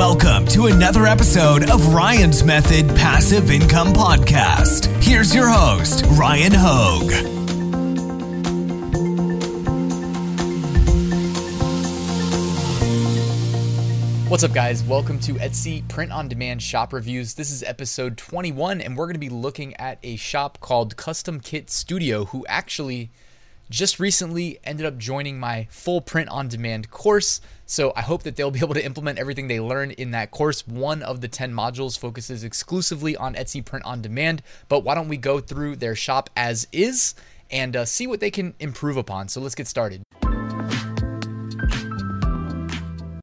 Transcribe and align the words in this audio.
Welcome 0.00 0.46
to 0.46 0.64
another 0.64 1.04
episode 1.04 1.68
of 1.68 1.92
Ryan's 1.92 2.42
Method 2.42 2.88
Passive 2.96 3.50
Income 3.50 3.88
Podcast. 3.88 4.86
Here's 5.02 5.34
your 5.34 5.46
host, 5.46 6.06
Ryan 6.12 6.52
Hogue. 6.54 7.12
What's 14.30 14.42
up, 14.42 14.54
guys? 14.54 14.82
Welcome 14.82 15.20
to 15.20 15.34
Etsy 15.34 15.86
Print 15.88 16.12
on 16.12 16.28
Demand 16.28 16.62
Shop 16.62 16.94
Reviews. 16.94 17.34
This 17.34 17.50
is 17.50 17.62
episode 17.62 18.16
21, 18.16 18.80
and 18.80 18.96
we're 18.96 19.04
going 19.04 19.12
to 19.12 19.20
be 19.20 19.28
looking 19.28 19.76
at 19.76 19.98
a 20.02 20.16
shop 20.16 20.60
called 20.60 20.96
Custom 20.96 21.40
Kit 21.40 21.68
Studio, 21.68 22.24
who 22.24 22.46
actually 22.46 23.10
just 23.70 24.00
recently 24.00 24.58
ended 24.64 24.84
up 24.84 24.98
joining 24.98 25.38
my 25.38 25.68
full 25.70 26.00
print 26.00 26.28
on 26.28 26.48
demand 26.48 26.90
course. 26.90 27.40
So 27.64 27.92
I 27.94 28.02
hope 28.02 28.24
that 28.24 28.36
they'll 28.36 28.50
be 28.50 28.58
able 28.58 28.74
to 28.74 28.84
implement 28.84 29.18
everything 29.18 29.46
they 29.46 29.60
learned 29.60 29.92
in 29.92 30.10
that 30.10 30.32
course. 30.32 30.66
One 30.66 31.02
of 31.02 31.20
the 31.20 31.28
10 31.28 31.52
modules 31.52 31.98
focuses 31.98 32.42
exclusively 32.42 33.16
on 33.16 33.34
Etsy 33.34 33.64
print 33.64 33.86
on 33.86 34.02
demand. 34.02 34.42
But 34.68 34.80
why 34.80 34.96
don't 34.96 35.08
we 35.08 35.16
go 35.16 35.40
through 35.40 35.76
their 35.76 35.94
shop 35.94 36.28
as 36.36 36.66
is 36.72 37.14
and 37.50 37.76
uh, 37.76 37.84
see 37.84 38.06
what 38.06 38.20
they 38.20 38.30
can 38.30 38.54
improve 38.58 38.96
upon? 38.96 39.28
So 39.28 39.40
let's 39.40 39.54
get 39.54 39.68
started. 39.68 40.02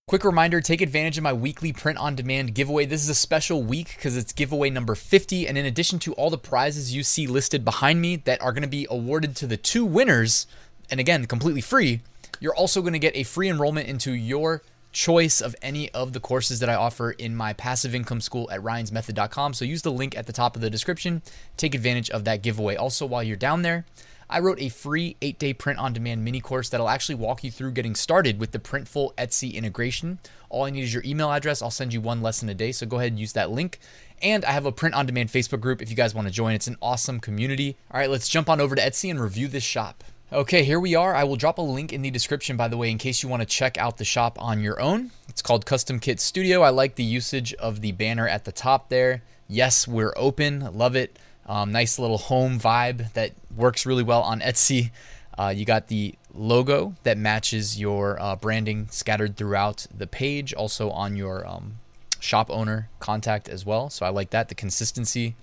Quick 0.10 0.24
reminder 0.24 0.62
take 0.62 0.80
advantage 0.80 1.18
of 1.18 1.24
my 1.26 1.34
weekly 1.34 1.74
print 1.74 1.98
on 1.98 2.16
demand 2.16 2.56
giveaway. 2.56 2.86
This 2.86 3.04
is 3.04 3.10
a 3.10 3.14
special 3.14 3.62
week 3.62 3.94
because 3.98 4.16
it's 4.16 4.32
giveaway 4.32 4.70
number 4.70 4.96
50. 4.96 5.46
And 5.46 5.58
in 5.58 5.66
addition 5.66 6.00
to 6.00 6.14
all 6.14 6.30
the 6.30 6.38
prizes 6.38 6.96
you 6.96 7.04
see 7.04 7.28
listed 7.28 7.66
behind 7.66 8.00
me 8.00 8.16
that 8.16 8.42
are 8.42 8.54
going 8.54 8.62
to 8.62 8.70
be 8.70 8.88
awarded 8.90 9.36
to 9.36 9.46
the 9.46 9.58
two 9.58 9.84
winners, 9.84 10.48
and 10.90 11.02
again, 11.02 11.26
completely 11.26 11.60
free, 11.60 12.00
you're 12.40 12.56
also 12.56 12.80
going 12.80 12.94
to 12.94 13.00
get 13.00 13.18
a 13.18 13.24
free 13.24 13.50
enrollment 13.50 13.90
into 13.90 14.14
your 14.14 14.62
choice 14.94 15.42
of 15.42 15.58
any 15.62 15.92
of 15.92 16.14
the 16.14 16.22
courses 16.22 16.62
that 16.62 16.70
I 16.70 16.76
offer 16.76 17.12
in 17.12 17.36
my 17.36 17.52
passive 17.52 17.94
income 17.94 18.22
school 18.22 18.50
at 18.50 18.62
ryansmethod.com. 18.62 19.55
So 19.55 19.66
use 19.66 19.82
the 19.82 19.92
link 19.92 20.18
at 20.18 20.26
the 20.26 20.32
top 20.32 20.55
of 20.55 20.62
the 20.62 20.70
description. 20.70 21.21
Take 21.58 21.76
advantage 21.76 22.10
of 22.12 22.24
that 22.24 22.42
giveaway. 22.42 22.77
Also, 22.77 23.05
while 23.05 23.24
you're 23.24 23.36
down 23.36 23.62
there, 23.62 23.84
I 24.30 24.40
wrote 24.40 24.60
a 24.60 24.70
free 24.70 25.16
eight 25.22 25.40
day 25.40 25.54
print 25.54 25.80
on 25.80 25.94
demand 25.94 26.26
mini 26.26 26.42
course 26.42 26.70
that'll 26.70 26.90
actually 26.90 27.16
walk 27.16 27.44
you 27.44 27.52
through 27.52 27.72
getting 27.72 27.96
started 27.96 28.40
with 28.40 28.52
the 28.52 28.60
Printful 28.60 29.14
Etsy 29.16 29.54
integration. 29.54 30.20
All 30.50 30.66
I 30.66 30.70
need 30.70 30.84
is 30.84 30.94
your 30.94 31.04
email 31.06 31.32
address. 31.32 31.62
I'll 31.62 31.72
send 31.72 31.94
you 31.94 32.02
one 32.02 32.22
lesson 32.22 32.50
a 32.50 32.54
day. 32.54 32.72
So 32.72 32.86
go 32.86 32.98
ahead 32.98 33.12
and 33.12 33.20
use 33.20 33.34
that 33.34 33.52
link. 33.52 33.80
And 34.22 34.44
I 34.44 34.52
have 34.52 34.66
a 34.66 34.72
print 34.72 34.96
on 34.96 35.05
demand 35.05 35.30
Facebook 35.30 35.62
group 35.62 35.82
if 35.82 35.90
you 35.90 35.96
guys 35.96 36.14
want 36.14 36.28
to 36.28 36.34
join. 36.34 36.54
It's 36.54 36.68
an 36.68 36.78
awesome 36.82 37.20
community. 37.20 37.78
All 37.92 38.00
right, 38.00 38.10
let's 38.10 38.28
jump 38.28 38.50
on 38.50 38.60
over 38.60 38.76
to 38.76 38.82
Etsy 38.82 39.10
and 39.10 39.20
review 39.20 39.48
this 39.48 39.64
shop. 39.64 40.04
Okay, 40.34 40.66
here 40.66 40.80
we 40.80 40.94
are. 40.94 41.16
I 41.16 41.24
will 41.24 41.38
drop 41.38 41.58
a 41.58 41.62
link 41.62 41.94
in 41.94 42.02
the 42.02 42.12
description, 42.12 42.58
by 42.58 42.68
the 42.68 42.76
way, 42.76 42.92
in 42.92 42.98
case 42.98 43.24
you 43.24 43.30
want 43.30 43.42
to 43.44 43.46
check 43.46 43.78
out 43.78 43.98
the 43.98 44.04
shop 44.04 44.42
on 44.42 44.60
your 44.60 44.82
own. 44.82 45.12
It's 45.30 45.42
called 45.42 45.66
Custom 45.66 46.00
Kit 46.00 46.20
Studio. 46.20 46.64
I 46.64 46.70
like 46.70 46.96
the 46.96 47.04
usage 47.04 47.54
of 47.54 47.80
the 47.80 47.94
banner 47.94 48.28
at 48.28 48.44
the 48.44 48.52
top 48.52 48.90
there. 48.90 49.24
Yes, 49.48 49.88
we're 49.88 50.14
open. 50.18 50.68
Love 50.78 50.98
it. 50.98 51.18
Um, 51.48 51.71
nice 51.71 51.98
little 51.98 52.17
home 52.17 52.59
vibe 52.59 53.13
that 53.13 53.31
works 53.55 53.85
really 53.85 54.03
well 54.03 54.21
on 54.21 54.41
Etsy. 54.41 54.91
Uh, 55.37 55.53
you 55.55 55.65
got 55.65 55.87
the 55.87 56.15
logo 56.34 56.95
that 57.03 57.17
matches 57.17 57.79
your 57.79 58.21
uh, 58.21 58.35
branding 58.35 58.87
scattered 58.90 59.37
throughout 59.37 59.87
the 59.95 60.07
page, 60.07 60.53
also 60.53 60.90
on 60.90 61.15
your 61.15 61.48
um, 61.48 61.79
shop 62.20 62.49
owner 62.49 62.90
contact 62.99 63.48
as 63.48 63.65
well. 63.65 63.90
So 63.90 64.06
I 64.06 64.09
like 64.09 64.31
that. 64.31 64.50
The 64.50 64.56
consistency 64.56 65.35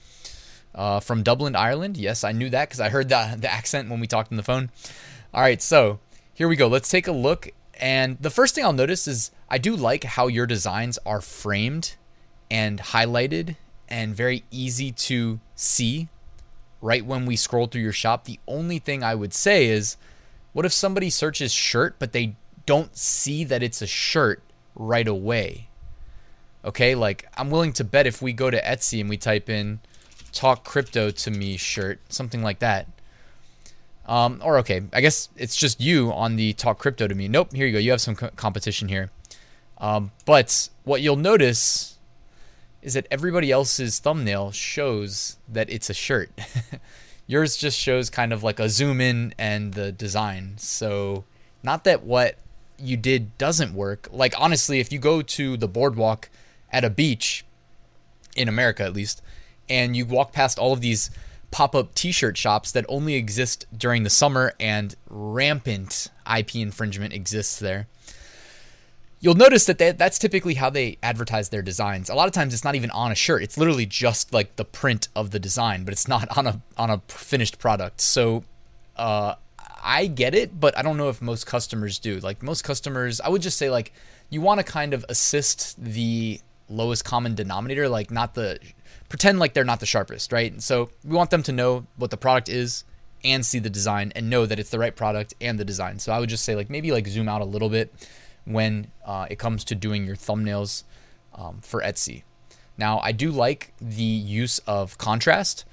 uh, 0.74 1.00
from 1.00 1.22
Dublin, 1.22 1.56
Ireland. 1.56 1.96
Yes, 1.96 2.24
I 2.24 2.32
knew 2.32 2.50
that 2.50 2.68
because 2.68 2.80
I 2.80 2.88
heard 2.88 3.08
the, 3.08 3.36
the 3.38 3.52
accent 3.52 3.88
when 3.88 4.00
we 4.00 4.06
talked 4.06 4.32
on 4.32 4.36
the 4.36 4.42
phone. 4.42 4.70
All 5.32 5.40
right, 5.40 5.62
so 5.62 6.00
here 6.32 6.48
we 6.48 6.56
go. 6.56 6.68
Let's 6.68 6.88
take 6.88 7.06
a 7.06 7.12
look. 7.12 7.50
And 7.80 8.18
the 8.20 8.30
first 8.30 8.54
thing 8.54 8.64
I'll 8.64 8.72
notice 8.72 9.08
is 9.08 9.30
I 9.48 9.58
do 9.58 9.74
like 9.74 10.04
how 10.04 10.26
your 10.26 10.46
designs 10.46 10.98
are 11.06 11.20
framed 11.20 11.94
and 12.50 12.78
highlighted 12.78 13.56
and 13.88 14.14
very 14.14 14.44
easy 14.50 14.92
to 14.92 15.40
see 15.54 16.08
right 16.80 17.04
when 17.04 17.26
we 17.26 17.36
scroll 17.36 17.66
through 17.66 17.82
your 17.82 17.92
shop. 17.92 18.24
The 18.24 18.38
only 18.46 18.78
thing 18.78 19.02
I 19.02 19.14
would 19.14 19.32
say 19.32 19.66
is 19.66 19.96
what 20.52 20.66
if 20.66 20.72
somebody 20.72 21.10
searches 21.10 21.52
shirt 21.52 21.96
but 21.98 22.12
they 22.12 22.36
don't 22.66 22.96
see 22.96 23.44
that 23.44 23.62
it's 23.62 23.82
a 23.82 23.86
shirt 23.86 24.42
right 24.74 25.08
away? 25.08 25.68
Okay, 26.64 26.94
like 26.94 27.28
I'm 27.36 27.50
willing 27.50 27.72
to 27.74 27.84
bet 27.84 28.06
if 28.06 28.22
we 28.22 28.32
go 28.32 28.50
to 28.50 28.62
Etsy 28.62 29.00
and 29.00 29.08
we 29.08 29.16
type 29.16 29.48
in 29.48 29.80
talk 30.32 30.64
crypto 30.64 31.10
to 31.10 31.30
me 31.30 31.56
shirt, 31.56 32.00
something 32.08 32.42
like 32.42 32.58
that. 32.58 32.86
Um, 34.06 34.40
or 34.44 34.58
okay, 34.58 34.82
I 34.92 35.00
guess 35.00 35.30
it's 35.36 35.56
just 35.56 35.80
you 35.80 36.12
on 36.12 36.36
the 36.36 36.52
talk 36.52 36.78
crypto 36.78 37.08
to 37.08 37.14
me. 37.14 37.28
Nope, 37.28 37.54
here 37.54 37.66
you 37.66 37.72
go. 37.72 37.78
You 37.78 37.90
have 37.92 38.00
some 38.00 38.14
co- 38.14 38.30
competition 38.36 38.88
here. 38.88 39.10
Um, 39.78 40.12
but 40.26 40.68
what 40.84 41.00
you'll 41.00 41.16
notice 41.16 41.93
is 42.84 42.94
that 42.94 43.06
everybody 43.10 43.50
else's 43.50 43.98
thumbnail 43.98 44.52
shows 44.52 45.38
that 45.48 45.70
it's 45.70 45.88
a 45.88 45.94
shirt. 45.94 46.30
Yours 47.26 47.56
just 47.56 47.78
shows 47.78 48.10
kind 48.10 48.32
of 48.32 48.42
like 48.42 48.60
a 48.60 48.68
zoom 48.68 49.00
in 49.00 49.34
and 49.38 49.72
the 49.72 49.90
design. 49.90 50.54
So, 50.58 51.24
not 51.62 51.84
that 51.84 52.04
what 52.04 52.36
you 52.78 52.98
did 52.98 53.36
doesn't 53.38 53.74
work. 53.74 54.08
Like, 54.12 54.34
honestly, 54.38 54.80
if 54.80 54.92
you 54.92 54.98
go 54.98 55.22
to 55.22 55.56
the 55.56 55.66
boardwalk 55.66 56.28
at 56.70 56.84
a 56.84 56.90
beach, 56.90 57.46
in 58.36 58.48
America 58.48 58.82
at 58.82 58.92
least, 58.92 59.22
and 59.66 59.96
you 59.96 60.04
walk 60.04 60.32
past 60.32 60.58
all 60.58 60.74
of 60.74 60.82
these 60.82 61.10
pop 61.50 61.74
up 61.74 61.94
t 61.94 62.12
shirt 62.12 62.36
shops 62.36 62.70
that 62.72 62.84
only 62.88 63.14
exist 63.14 63.64
during 63.74 64.02
the 64.02 64.10
summer 64.10 64.52
and 64.60 64.94
rampant 65.08 66.10
IP 66.30 66.56
infringement 66.56 67.14
exists 67.14 67.58
there 67.58 67.86
you'll 69.24 69.34
notice 69.34 69.64
that 69.64 69.78
they, 69.78 69.90
that's 69.90 70.18
typically 70.18 70.52
how 70.52 70.68
they 70.68 70.98
advertise 71.02 71.48
their 71.48 71.62
designs. 71.62 72.10
A 72.10 72.14
lot 72.14 72.26
of 72.26 72.34
times 72.34 72.52
it's 72.52 72.62
not 72.62 72.74
even 72.74 72.90
on 72.90 73.10
a 73.10 73.14
shirt. 73.14 73.42
It's 73.42 73.56
literally 73.56 73.86
just 73.86 74.34
like 74.34 74.56
the 74.56 74.66
print 74.66 75.08
of 75.16 75.30
the 75.30 75.38
design, 75.38 75.84
but 75.84 75.92
it's 75.92 76.06
not 76.06 76.36
on 76.36 76.46
a 76.46 76.60
on 76.76 76.90
a 76.90 77.00
finished 77.08 77.58
product. 77.58 78.02
So 78.02 78.44
uh, 78.96 79.36
I 79.82 80.08
get 80.08 80.34
it, 80.34 80.60
but 80.60 80.76
I 80.76 80.82
don't 80.82 80.98
know 80.98 81.08
if 81.08 81.22
most 81.22 81.46
customers 81.46 81.98
do. 81.98 82.20
Like 82.20 82.42
most 82.42 82.64
customers, 82.64 83.18
I 83.18 83.30
would 83.30 83.40
just 83.40 83.56
say 83.56 83.70
like 83.70 83.94
you 84.28 84.42
want 84.42 84.60
to 84.60 84.64
kind 84.64 84.92
of 84.92 85.06
assist 85.08 85.82
the 85.82 86.38
lowest 86.68 87.06
common 87.06 87.34
denominator, 87.34 87.88
like 87.88 88.10
not 88.10 88.34
the 88.34 88.58
pretend 89.08 89.38
like 89.38 89.54
they're 89.54 89.64
not 89.64 89.80
the 89.80 89.86
sharpest, 89.86 90.32
right? 90.32 90.60
So 90.60 90.90
we 91.02 91.16
want 91.16 91.30
them 91.30 91.42
to 91.44 91.52
know 91.52 91.86
what 91.96 92.10
the 92.10 92.18
product 92.18 92.50
is 92.50 92.84
and 93.24 93.46
see 93.46 93.58
the 93.58 93.70
design 93.70 94.12
and 94.14 94.28
know 94.28 94.44
that 94.44 94.58
it's 94.58 94.68
the 94.68 94.78
right 94.78 94.94
product 94.94 95.32
and 95.40 95.58
the 95.58 95.64
design. 95.64 95.98
So 95.98 96.12
I 96.12 96.20
would 96.20 96.28
just 96.28 96.44
say 96.44 96.54
like 96.54 96.68
maybe 96.68 96.92
like 96.92 97.06
zoom 97.06 97.26
out 97.26 97.40
a 97.40 97.46
little 97.46 97.70
bit 97.70 97.90
when 98.44 98.88
uh, 99.04 99.26
it 99.30 99.38
comes 99.38 99.64
to 99.64 99.74
doing 99.74 100.04
your 100.04 100.16
thumbnails 100.16 100.84
um, 101.34 101.60
for 101.62 101.80
Etsy. 101.80 102.22
Now, 102.76 102.98
I 103.00 103.12
do 103.12 103.30
like 103.30 103.72
the 103.80 104.02
use 104.02 104.58
of 104.66 104.98
contrast. 104.98 105.64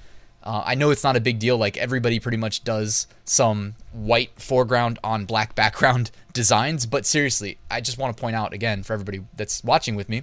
Uh, 0.42 0.62
I 0.64 0.74
know 0.74 0.90
it's 0.90 1.04
not 1.04 1.16
a 1.16 1.20
big 1.20 1.38
deal, 1.38 1.56
like 1.56 1.76
everybody 1.76 2.18
pretty 2.18 2.36
much 2.36 2.64
does 2.64 3.06
some 3.24 3.74
white 3.92 4.40
foreground 4.40 4.98
on 5.04 5.24
black 5.24 5.54
background 5.54 6.10
designs, 6.32 6.86
but 6.86 7.06
seriously, 7.06 7.58
I 7.70 7.80
just 7.80 7.98
want 7.98 8.16
to 8.16 8.20
point 8.20 8.36
out 8.36 8.52
again 8.52 8.82
for 8.82 8.92
everybody 8.92 9.24
that's 9.36 9.62
watching 9.62 9.94
with 9.94 10.08
me 10.08 10.22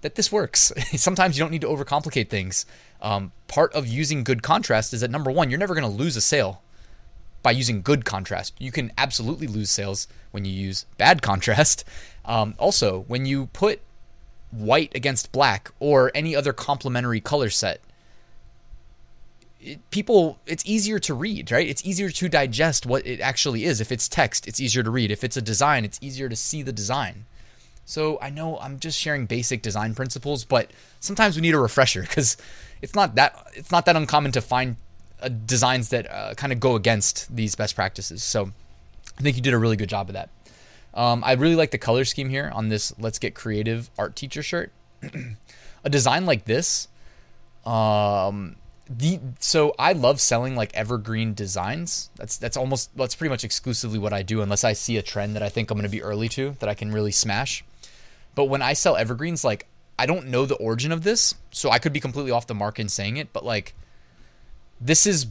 that 0.00 0.14
this 0.14 0.32
works. 0.32 0.72
Sometimes 0.96 1.36
you 1.36 1.44
don't 1.44 1.50
need 1.50 1.60
to 1.60 1.66
overcomplicate 1.66 2.28
things. 2.28 2.64
Um, 3.02 3.32
part 3.48 3.72
of 3.74 3.86
using 3.86 4.24
good 4.24 4.42
contrast 4.42 4.94
is 4.94 5.02
that 5.02 5.10
number 5.10 5.30
one, 5.30 5.50
you're 5.50 5.58
never 5.58 5.74
going 5.74 5.90
to 5.90 5.96
lose 5.96 6.16
a 6.16 6.20
sale 6.20 6.62
by 7.42 7.50
using 7.50 7.82
good 7.82 8.04
contrast. 8.04 8.54
You 8.58 8.72
can 8.72 8.92
absolutely 8.98 9.46
lose 9.46 9.70
sales 9.70 10.08
when 10.30 10.44
you 10.44 10.52
use 10.52 10.86
bad 10.98 11.22
contrast. 11.22 11.84
Um, 12.24 12.54
also, 12.58 13.04
when 13.08 13.26
you 13.26 13.46
put 13.46 13.80
white 14.50 14.92
against 14.94 15.32
black 15.32 15.70
or 15.80 16.10
any 16.14 16.34
other 16.36 16.52
complementary 16.52 17.20
color 17.20 17.50
set, 17.50 17.80
people, 19.90 20.38
it's 20.46 20.64
easier 20.66 20.98
to 21.00 21.14
read, 21.14 21.50
right? 21.50 21.68
It's 21.68 21.84
easier 21.84 22.10
to 22.10 22.28
digest 22.28 22.86
what 22.86 23.06
it 23.06 23.20
actually 23.20 23.64
is. 23.64 23.80
If 23.80 23.92
it's 23.92 24.08
text, 24.08 24.48
it's 24.48 24.60
easier 24.60 24.82
to 24.82 24.90
read. 24.90 25.10
If 25.10 25.24
it's 25.24 25.36
a 25.36 25.42
design, 25.42 25.84
it's 25.84 25.98
easier 26.02 26.28
to 26.28 26.36
see 26.36 26.62
the 26.62 26.72
design. 26.72 27.26
So 27.84 28.18
I 28.22 28.30
know 28.30 28.58
I'm 28.58 28.78
just 28.78 28.98
sharing 28.98 29.26
basic 29.26 29.62
design 29.62 29.94
principles, 29.94 30.44
but 30.44 30.70
sometimes 31.00 31.34
we 31.34 31.42
need 31.42 31.54
a 31.54 31.58
refresher 31.58 32.02
because 32.02 32.36
it's 32.80 32.94
not 32.94 33.16
that 33.16 33.48
it's 33.54 33.72
not 33.72 33.84
that 33.86 33.96
uncommon 33.96 34.32
to 34.32 34.40
find 34.40 34.76
designs 35.28 35.90
that 35.90 36.10
uh, 36.10 36.34
kind 36.34 36.52
of 36.52 36.60
go 36.60 36.74
against 36.74 37.34
these 37.34 37.54
best 37.54 37.74
practices. 37.74 38.22
So 38.22 38.52
I 39.18 39.22
think 39.22 39.36
you 39.36 39.42
did 39.42 39.54
a 39.54 39.58
really 39.58 39.76
good 39.76 39.88
job 39.88 40.08
of 40.08 40.14
that. 40.14 40.30
Um, 40.94 41.22
I 41.24 41.32
really 41.32 41.56
like 41.56 41.70
the 41.70 41.78
color 41.78 42.04
scheme 42.04 42.28
here 42.28 42.50
on 42.54 42.68
this 42.68 42.92
Let's 42.98 43.18
Get 43.18 43.34
Creative 43.34 43.90
art 43.98 44.16
teacher 44.16 44.42
shirt. 44.42 44.72
a 45.84 45.90
design 45.90 46.26
like 46.26 46.44
this, 46.44 46.88
um, 47.64 48.56
the 48.88 49.20
so 49.38 49.72
I 49.78 49.92
love 49.92 50.20
selling 50.20 50.56
like 50.56 50.74
evergreen 50.74 51.32
designs. 51.32 52.10
That's 52.16 52.36
that's 52.36 52.56
almost 52.56 52.94
that's 52.96 53.14
pretty 53.14 53.30
much 53.30 53.44
exclusively 53.44 53.98
what 53.98 54.12
I 54.12 54.22
do, 54.22 54.42
unless 54.42 54.64
I 54.64 54.72
see 54.72 54.96
a 54.96 55.02
trend 55.02 55.36
that 55.36 55.42
I 55.42 55.48
think 55.48 55.70
I'm 55.70 55.76
going 55.76 55.84
to 55.84 55.90
be 55.90 56.02
early 56.02 56.28
to 56.30 56.56
that 56.58 56.68
I 56.68 56.74
can 56.74 56.90
really 56.90 57.12
smash. 57.12 57.64
But 58.34 58.46
when 58.46 58.62
I 58.62 58.72
sell 58.72 58.96
evergreens, 58.96 59.44
like 59.44 59.66
I 59.98 60.06
don't 60.06 60.28
know 60.28 60.44
the 60.44 60.56
origin 60.56 60.90
of 60.90 61.04
this, 61.04 61.34
so 61.52 61.70
I 61.70 61.78
could 61.78 61.92
be 61.92 62.00
completely 62.00 62.32
off 62.32 62.48
the 62.48 62.54
mark 62.54 62.80
in 62.80 62.88
saying 62.88 63.16
it, 63.16 63.32
but 63.32 63.44
like 63.44 63.74
this 64.80 65.06
is 65.06 65.26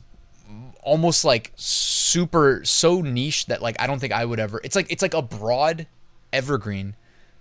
almost 0.82 1.26
like 1.26 1.52
super 1.56 2.62
so 2.64 3.02
niche 3.02 3.46
that 3.48 3.62
like 3.62 3.80
I 3.80 3.88
don't 3.88 4.00
think 4.00 4.14
I 4.14 4.26
would 4.26 4.40
ever. 4.40 4.62
It's 4.64 4.76
like 4.76 4.92
it's 4.92 5.02
like 5.02 5.14
a 5.14 5.22
broad 5.22 5.88
evergreen 6.32 6.96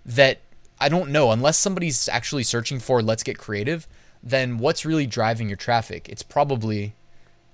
that 0.04 0.40
I 0.80 0.88
don't 0.88 1.10
know 1.10 1.32
unless 1.32 1.58
somebody's 1.58 2.08
actually 2.08 2.44
searching 2.44 2.78
for 2.78 3.02
let's 3.02 3.22
get 3.22 3.38
creative, 3.38 3.86
then 4.22 4.58
what's 4.58 4.84
really 4.84 5.06
driving 5.06 5.48
your 5.48 5.56
traffic? 5.56 6.08
It's 6.08 6.22
probably 6.22 6.94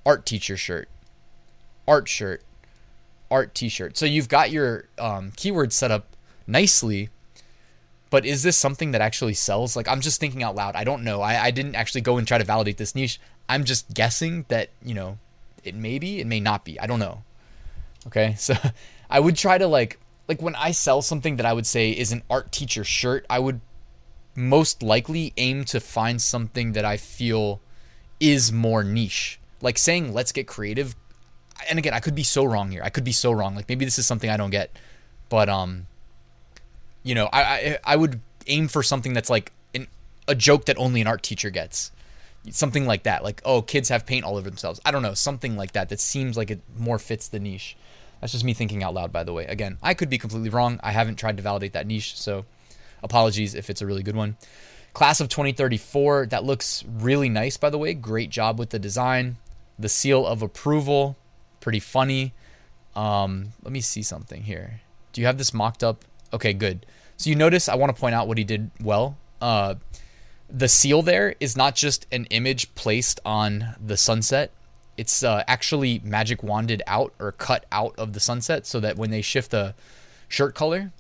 art 0.06 0.26
teacher 0.26 0.56
shirt, 0.56 0.88
art 1.88 2.08
shirt, 2.08 2.42
art 3.30 3.54
t-shirt. 3.54 3.96
So 3.96 4.06
you've 4.06 4.28
got 4.28 4.50
your 4.50 4.84
um, 4.98 5.32
keywords 5.32 5.72
set 5.72 5.90
up 5.90 6.16
nicely, 6.46 7.08
but 8.14 8.24
is 8.24 8.44
this 8.44 8.56
something 8.56 8.92
that 8.92 9.00
actually 9.00 9.34
sells? 9.34 9.74
Like 9.74 9.88
I'm 9.88 10.00
just 10.00 10.20
thinking 10.20 10.44
out 10.44 10.54
loud. 10.54 10.76
I 10.76 10.84
don't 10.84 11.02
know. 11.02 11.20
I, 11.20 11.46
I 11.46 11.50
didn't 11.50 11.74
actually 11.74 12.02
go 12.02 12.16
and 12.16 12.28
try 12.28 12.38
to 12.38 12.44
validate 12.44 12.76
this 12.76 12.94
niche. 12.94 13.18
I'm 13.48 13.64
just 13.64 13.92
guessing 13.92 14.44
that, 14.46 14.70
you 14.84 14.94
know, 14.94 15.18
it 15.64 15.74
may 15.74 15.98
be, 15.98 16.20
it 16.20 16.26
may 16.28 16.38
not 16.38 16.64
be. 16.64 16.78
I 16.78 16.86
don't 16.86 17.00
know. 17.00 17.24
Okay. 18.06 18.36
So 18.38 18.54
I 19.10 19.18
would 19.18 19.36
try 19.36 19.58
to 19.58 19.66
like 19.66 19.98
like 20.28 20.40
when 20.40 20.54
I 20.54 20.70
sell 20.70 21.02
something 21.02 21.38
that 21.38 21.44
I 21.44 21.52
would 21.52 21.66
say 21.66 21.90
is 21.90 22.12
an 22.12 22.22
art 22.30 22.52
teacher 22.52 22.84
shirt, 22.84 23.26
I 23.28 23.40
would 23.40 23.60
most 24.36 24.80
likely 24.80 25.32
aim 25.36 25.64
to 25.64 25.80
find 25.80 26.22
something 26.22 26.70
that 26.74 26.84
I 26.84 26.98
feel 26.98 27.60
is 28.20 28.52
more 28.52 28.84
niche. 28.84 29.40
Like 29.60 29.76
saying 29.76 30.14
let's 30.14 30.30
get 30.30 30.46
creative. 30.46 30.94
And 31.68 31.80
again, 31.80 31.94
I 31.94 31.98
could 31.98 32.14
be 32.14 32.22
so 32.22 32.44
wrong 32.44 32.70
here. 32.70 32.84
I 32.84 32.90
could 32.90 33.02
be 33.02 33.10
so 33.10 33.32
wrong. 33.32 33.56
Like 33.56 33.68
maybe 33.68 33.84
this 33.84 33.98
is 33.98 34.06
something 34.06 34.30
I 34.30 34.36
don't 34.36 34.50
get. 34.50 34.70
But 35.28 35.48
um 35.48 35.88
you 37.04 37.14
know, 37.14 37.28
I 37.32 37.42
I, 37.42 37.78
I 37.84 37.96
would 37.96 38.20
aim 38.48 38.66
for 38.66 38.82
something 38.82 39.12
that's 39.12 39.30
like 39.30 39.52
an, 39.74 39.86
a 40.26 40.34
joke 40.34 40.64
that 40.64 40.76
only 40.78 41.00
an 41.00 41.06
art 41.06 41.22
teacher 41.22 41.50
gets. 41.50 41.92
Something 42.50 42.86
like 42.86 43.04
that. 43.04 43.22
Like, 43.22 43.40
oh, 43.44 43.62
kids 43.62 43.88
have 43.88 44.04
paint 44.04 44.24
all 44.24 44.36
over 44.36 44.50
themselves. 44.50 44.80
I 44.84 44.90
don't 44.90 45.02
know, 45.02 45.14
something 45.14 45.56
like 45.56 45.72
that 45.72 45.88
that 45.90 46.00
seems 46.00 46.36
like 46.36 46.50
it 46.50 46.60
more 46.76 46.98
fits 46.98 47.28
the 47.28 47.38
niche. 47.38 47.76
That's 48.20 48.32
just 48.32 48.44
me 48.44 48.54
thinking 48.54 48.82
out 48.82 48.94
loud, 48.94 49.12
by 49.12 49.24
the 49.24 49.32
way. 49.32 49.44
Again, 49.46 49.78
I 49.82 49.94
could 49.94 50.10
be 50.10 50.18
completely 50.18 50.50
wrong. 50.50 50.80
I 50.82 50.92
haven't 50.92 51.16
tried 51.16 51.36
to 51.36 51.42
validate 51.42 51.72
that 51.74 51.86
niche, 51.86 52.18
so 52.18 52.44
apologies 53.02 53.54
if 53.54 53.70
it's 53.70 53.82
a 53.82 53.86
really 53.86 54.02
good 54.02 54.16
one. 54.16 54.36
Class 54.94 55.20
of 55.20 55.28
2034, 55.28 56.26
that 56.26 56.44
looks 56.44 56.84
really 56.86 57.28
nice, 57.28 57.56
by 57.56 57.68
the 57.68 57.78
way. 57.78 57.94
Great 57.94 58.30
job 58.30 58.58
with 58.58 58.70
the 58.70 58.78
design. 58.78 59.36
The 59.78 59.88
seal 59.88 60.26
of 60.26 60.40
approval, 60.40 61.16
pretty 61.60 61.80
funny. 61.80 62.32
Um, 62.94 63.52
let 63.62 63.72
me 63.72 63.80
see 63.80 64.02
something 64.02 64.44
here. 64.44 64.80
Do 65.12 65.20
you 65.20 65.26
have 65.26 65.36
this 65.36 65.52
mocked 65.52 65.82
up? 65.82 66.04
Okay, 66.34 66.52
good. 66.52 66.84
So 67.16 67.30
you 67.30 67.36
notice 67.36 67.68
I 67.68 67.76
want 67.76 67.94
to 67.94 67.98
point 67.98 68.14
out 68.14 68.28
what 68.28 68.36
he 68.38 68.44
did 68.44 68.70
well. 68.80 69.16
Uh, 69.40 69.76
the 70.50 70.68
seal 70.68 71.00
there 71.00 71.34
is 71.40 71.56
not 71.56 71.74
just 71.74 72.06
an 72.12 72.26
image 72.26 72.74
placed 72.74 73.20
on 73.24 73.74
the 73.84 73.96
sunset 73.96 74.52
it's 74.96 75.22
uh, 75.22 75.42
actually 75.46 76.00
magic 76.04 76.42
wanded 76.42 76.82
out 76.86 77.12
or 77.18 77.32
cut 77.32 77.66
out 77.72 77.94
of 77.98 78.12
the 78.12 78.20
sunset 78.20 78.66
so 78.66 78.80
that 78.80 78.96
when 78.96 79.10
they 79.10 79.22
shift 79.22 79.50
the 79.50 79.74
shirt 80.28 80.54
color, 80.54 80.92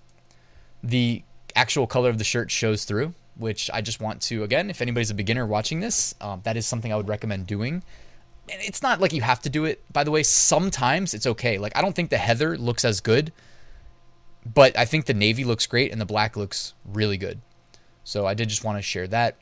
the 0.82 1.22
actual 1.54 1.86
color 1.86 2.10
of 2.10 2.18
the 2.18 2.24
shirt 2.24 2.50
shows 2.50 2.84
through. 2.84 3.14
Which 3.36 3.68
I 3.74 3.80
just 3.80 4.00
want 4.00 4.22
to 4.22 4.44
again, 4.44 4.70
if 4.70 4.80
anybody's 4.80 5.10
a 5.10 5.14
beginner 5.14 5.44
watching 5.44 5.80
this, 5.80 6.14
um, 6.20 6.42
that 6.44 6.56
is 6.56 6.68
something 6.68 6.92
I 6.92 6.96
would 6.96 7.08
recommend 7.08 7.48
doing. 7.48 7.82
And 8.48 8.62
it's 8.62 8.80
not 8.80 9.00
like 9.00 9.12
you 9.12 9.22
have 9.22 9.40
to 9.42 9.50
do 9.50 9.64
it. 9.64 9.82
By 9.92 10.04
the 10.04 10.12
way, 10.12 10.22
sometimes 10.22 11.14
it's 11.14 11.26
okay. 11.26 11.58
Like 11.58 11.76
I 11.76 11.82
don't 11.82 11.96
think 11.96 12.10
the 12.10 12.16
heather 12.16 12.56
looks 12.56 12.84
as 12.84 13.00
good, 13.00 13.32
but 14.46 14.76
I 14.76 14.84
think 14.84 15.06
the 15.06 15.14
navy 15.14 15.44
looks 15.44 15.66
great 15.66 15.92
and 15.92 16.00
the 16.00 16.06
black 16.06 16.36
looks 16.36 16.74
really 16.84 17.16
good. 17.16 17.40
So 18.04 18.26
I 18.26 18.34
did 18.34 18.48
just 18.48 18.64
want 18.64 18.78
to 18.78 18.82
share 18.82 19.06
that. 19.08 19.36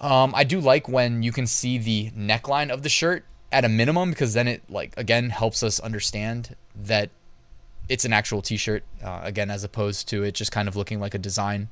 Um, 0.00 0.32
I 0.34 0.44
do 0.44 0.60
like 0.60 0.88
when 0.88 1.22
you 1.22 1.30
can 1.30 1.46
see 1.46 1.76
the 1.76 2.10
neckline 2.12 2.70
of 2.70 2.82
the 2.82 2.88
shirt 2.88 3.24
at 3.52 3.64
a 3.64 3.68
minimum 3.68 4.10
because 4.10 4.34
then 4.34 4.48
it 4.48 4.62
like 4.68 4.94
again 4.96 5.30
helps 5.30 5.62
us 5.62 5.80
understand 5.80 6.56
that 6.74 7.10
it's 7.88 8.04
an 8.04 8.12
actual 8.12 8.42
t-shirt 8.42 8.84
uh, 9.02 9.20
again 9.24 9.50
as 9.50 9.64
opposed 9.64 10.08
to 10.08 10.22
it 10.22 10.34
just 10.34 10.52
kind 10.52 10.68
of 10.68 10.76
looking 10.76 11.00
like 11.00 11.14
a 11.14 11.18
design 11.18 11.68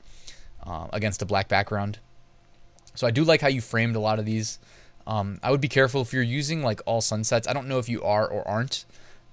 uh, 0.66 0.88
against 0.92 1.22
a 1.22 1.26
black 1.26 1.48
background 1.48 1.98
so 2.94 3.06
i 3.06 3.10
do 3.10 3.22
like 3.22 3.40
how 3.40 3.48
you 3.48 3.60
framed 3.60 3.94
a 3.94 4.00
lot 4.00 4.18
of 4.18 4.24
these 4.24 4.58
um, 5.06 5.38
i 5.42 5.50
would 5.50 5.60
be 5.60 5.68
careful 5.68 6.02
if 6.02 6.12
you're 6.12 6.22
using 6.22 6.62
like 6.62 6.80
all 6.84 7.00
sunsets 7.00 7.46
i 7.46 7.52
don't 7.52 7.68
know 7.68 7.78
if 7.78 7.88
you 7.88 8.02
are 8.02 8.26
or 8.26 8.46
aren't 8.46 8.84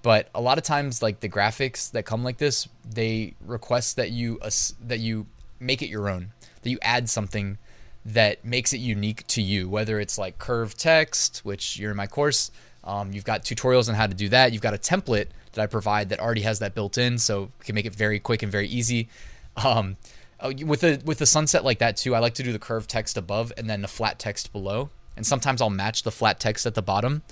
but 0.05 0.29
a 0.35 0.41
lot 0.41 0.59
of 0.59 0.63
times 0.63 1.01
like 1.01 1.19
the 1.19 1.27
graphics 1.27 1.89
that 1.91 2.03
come 2.03 2.23
like 2.23 2.37
this 2.37 2.69
they 2.87 3.33
request 3.45 3.95
that 3.95 4.11
you 4.11 4.39
that 4.79 4.99
you 4.99 5.25
make 5.59 5.81
it 5.81 5.89
your 5.89 6.07
own 6.07 6.31
that 6.61 6.69
you 6.69 6.77
add 6.81 7.09
something 7.09 7.57
that 8.05 8.45
makes 8.45 8.71
it 8.71 8.77
unique 8.77 9.25
to 9.27 9.41
you, 9.41 9.67
whether 9.67 9.99
it's 9.99 10.17
like 10.17 10.37
curved 10.37 10.77
text, 10.79 11.39
which 11.43 11.79
you're 11.79 11.91
in 11.91 11.97
my 11.97 12.07
course. 12.07 12.51
Um, 12.83 13.11
you've 13.11 13.25
got 13.25 13.43
tutorials 13.43 13.89
on 13.89 13.95
how 13.95 14.05
to 14.05 14.13
do 14.13 14.29
that. 14.29 14.53
You've 14.53 14.61
got 14.61 14.75
a 14.75 14.77
template 14.77 15.27
that 15.53 15.61
I 15.61 15.65
provide 15.65 16.09
that 16.09 16.19
already 16.19 16.41
has 16.41 16.59
that 16.59 16.75
built 16.75 16.99
in, 16.99 17.17
so 17.17 17.51
can 17.61 17.73
make 17.73 17.85
it 17.85 17.95
very 17.95 18.19
quick 18.19 18.43
and 18.43 18.51
very 18.51 18.67
easy. 18.67 19.09
Um, 19.57 19.97
uh, 20.39 20.53
with 20.65 20.83
a 20.83 20.99
with 21.05 21.19
a 21.21 21.25
sunset 21.25 21.63
like 21.63 21.79
that 21.79 21.97
too, 21.97 22.13
I 22.13 22.19
like 22.19 22.35
to 22.35 22.43
do 22.43 22.51
the 22.51 22.59
curved 22.59 22.89
text 22.89 23.17
above 23.17 23.51
and 23.57 23.67
then 23.69 23.81
the 23.81 23.87
flat 23.87 24.19
text 24.19 24.51
below. 24.51 24.91
And 25.17 25.25
sometimes 25.25 25.61
I'll 25.61 25.69
match 25.69 26.03
the 26.03 26.11
flat 26.11 26.39
text 26.39 26.65
at 26.65 26.75
the 26.75 26.81
bottom 26.81 27.23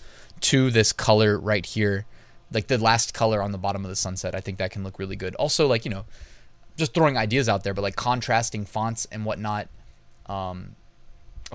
to 0.42 0.72
this 0.72 0.94
color 0.94 1.38
right 1.38 1.66
here, 1.66 2.06
like 2.54 2.68
the 2.68 2.78
last 2.78 3.14
color 3.14 3.42
on 3.42 3.52
the 3.52 3.58
bottom 3.58 3.84
of 3.84 3.90
the 3.90 3.96
sunset. 3.96 4.36
I 4.36 4.42
think 4.42 4.58
that 4.58 4.72
can 4.72 4.84
look 4.84 5.00
really 5.00 5.16
good. 5.16 5.36
Also, 5.36 5.68
like 5.68 5.86
you 5.86 5.92
know, 5.92 6.06
just 6.78 6.94
throwing 6.94 7.18
ideas 7.18 7.50
out 7.50 7.64
there, 7.64 7.74
but 7.74 7.82
like 7.82 7.96
contrasting 7.96 8.66
fonts 8.66 9.06
and 9.12 9.26
whatnot 9.26 9.68
um, 10.28 10.76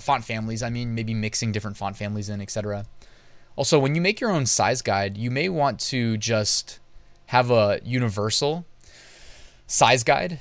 font 0.01 0.25
families. 0.25 0.63
I 0.63 0.71
mean, 0.71 0.95
maybe 0.95 1.15
mixing 1.15 1.53
different 1.53 1.77
font 1.77 1.97
families 1.97 2.29
in, 2.29 2.41
etc. 2.41 2.87
Also, 3.57 3.79
when 3.79 3.95
you 3.95 4.01
make 4.01 4.21
your 4.21 4.31
own 4.31 4.47
size 4.47 4.83
guide, 4.83 5.17
you 5.17 5.31
may 5.31 5.49
want 5.49 5.81
to 5.81 6.17
just 6.17 6.79
have 7.27 7.51
a 7.51 7.81
universal 7.85 8.65
size 9.67 10.03
guide 10.03 10.41